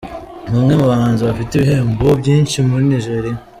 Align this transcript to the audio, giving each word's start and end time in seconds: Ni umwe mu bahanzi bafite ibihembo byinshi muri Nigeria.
Ni 0.47 0.55
umwe 0.59 0.73
mu 0.79 0.85
bahanzi 0.91 1.21
bafite 1.29 1.51
ibihembo 1.55 2.07
byinshi 2.21 2.57
muri 2.69 2.83
Nigeria. 2.91 3.35